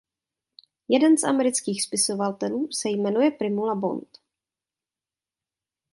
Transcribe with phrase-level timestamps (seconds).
[0.87, 4.17] Jeden z amerických spisovatelů se jmenuje Primula Bond.